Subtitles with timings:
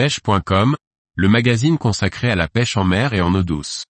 [0.00, 0.76] pêche.com,
[1.14, 3.84] le magazine consacré à la pêche en mer et en eau douce.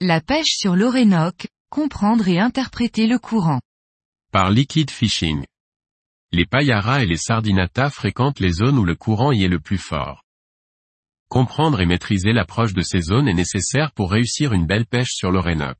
[0.00, 3.60] La pêche sur l'Orénoque, comprendre et interpréter le courant.
[4.32, 5.44] Par Liquid Fishing.
[6.32, 9.76] Les paillaras et les sardinata fréquentent les zones où le courant y est le plus
[9.76, 10.22] fort.
[11.28, 15.30] Comprendre et maîtriser l'approche de ces zones est nécessaire pour réussir une belle pêche sur
[15.30, 15.76] l'Orénoque.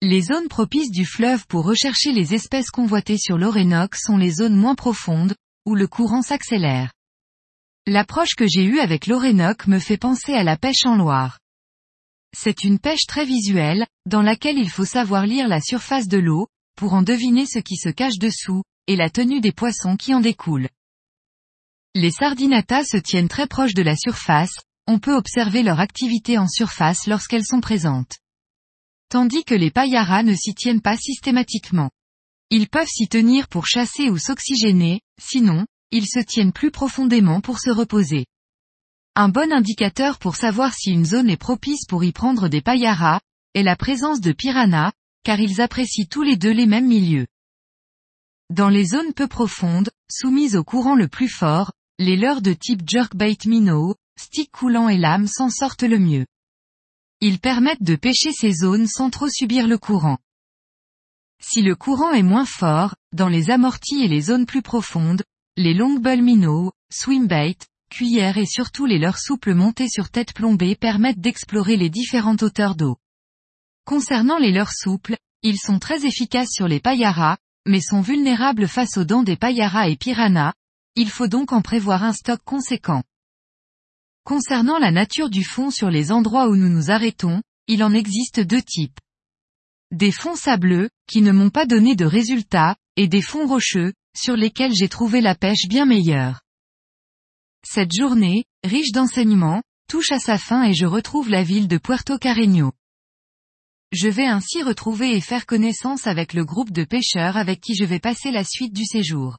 [0.00, 4.56] Les zones propices du fleuve pour rechercher les espèces convoitées sur l'Orénoque sont les zones
[4.56, 5.34] moins profondes,
[5.66, 6.90] où le courant s'accélère.
[7.86, 11.38] L'approche que j'ai eue avec l'Orénoque me fait penser à la pêche en Loire.
[12.34, 16.46] C'est une pêche très visuelle, dans laquelle il faut savoir lire la surface de l'eau,
[16.76, 20.20] pour en deviner ce qui se cache dessous, et la tenue des poissons qui en
[20.20, 20.68] découlent.
[21.96, 24.54] Les sardinatas se tiennent très proches de la surface,
[24.86, 28.18] on peut observer leur activité en surface lorsqu'elles sont présentes.
[29.08, 31.90] Tandis que les paillaras ne s'y tiennent pas systématiquement.
[32.48, 37.58] Ils peuvent s'y tenir pour chasser ou s'oxygéner, sinon, ils se tiennent plus profondément pour
[37.58, 38.24] se reposer.
[39.16, 43.18] Un bon indicateur pour savoir si une zone est propice pour y prendre des paillaras,
[43.54, 44.92] est la présence de piranhas,
[45.24, 47.26] car ils apprécient tous les deux les mêmes milieux.
[48.48, 52.80] Dans les zones peu profondes, soumises au courant le plus fort, les leurres de type
[52.88, 56.24] jerkbait minnow, stick coulant et lame s'en sortent le mieux.
[57.20, 60.16] Ils permettent de pêcher ces zones sans trop subir le courant.
[61.42, 65.22] Si le courant est moins fort, dans les amortis et les zones plus profondes,
[65.58, 67.58] les longbull minnow, swimbait,
[67.90, 72.76] cuillères et surtout les leurres souples montées sur tête plombée permettent d'explorer les différentes hauteurs
[72.76, 72.96] d'eau.
[73.84, 78.96] Concernant les leurres souples, ils sont très efficaces sur les paillaras, mais sont vulnérables face
[78.96, 80.54] aux dents des paillaras et piranhas,
[80.96, 83.02] il faut donc en prévoir un stock conséquent.
[84.24, 88.40] Concernant la nature du fond sur les endroits où nous nous arrêtons, il en existe
[88.40, 88.98] deux types.
[89.92, 94.36] Des fonds sableux, qui ne m'ont pas donné de résultats, et des fonds rocheux, sur
[94.36, 96.42] lesquels j'ai trouvé la pêche bien meilleure.
[97.64, 102.18] Cette journée, riche d'enseignements, touche à sa fin et je retrouve la ville de Puerto
[102.18, 102.72] Carreño.
[103.92, 107.84] Je vais ainsi retrouver et faire connaissance avec le groupe de pêcheurs avec qui je
[107.84, 109.38] vais passer la suite du séjour.